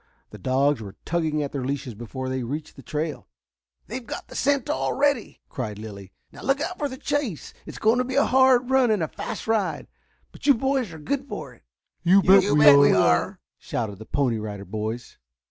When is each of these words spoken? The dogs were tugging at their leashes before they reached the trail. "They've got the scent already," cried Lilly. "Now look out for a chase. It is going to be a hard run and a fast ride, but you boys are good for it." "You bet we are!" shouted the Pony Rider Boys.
The 0.31 0.39
dogs 0.39 0.81
were 0.81 0.95
tugging 1.05 1.43
at 1.43 1.51
their 1.51 1.63
leashes 1.63 1.93
before 1.93 2.27
they 2.27 2.41
reached 2.41 2.75
the 2.75 2.81
trail. 2.81 3.27
"They've 3.85 4.03
got 4.03 4.29
the 4.29 4.35
scent 4.35 4.67
already," 4.67 5.41
cried 5.47 5.77
Lilly. 5.77 6.11
"Now 6.31 6.41
look 6.41 6.59
out 6.59 6.79
for 6.79 6.87
a 6.87 6.97
chase. 6.97 7.53
It 7.67 7.73
is 7.73 7.77
going 7.77 7.99
to 7.99 8.03
be 8.03 8.15
a 8.15 8.25
hard 8.25 8.71
run 8.71 8.89
and 8.89 9.03
a 9.03 9.07
fast 9.07 9.45
ride, 9.45 9.87
but 10.31 10.47
you 10.47 10.55
boys 10.55 10.91
are 10.91 10.97
good 10.97 11.27
for 11.27 11.53
it." 11.53 11.61
"You 12.01 12.23
bet 12.23 12.47
we 12.49 12.91
are!" 12.93 13.41
shouted 13.59 13.99
the 13.99 14.05
Pony 14.07 14.39
Rider 14.39 14.65
Boys. 14.65 15.19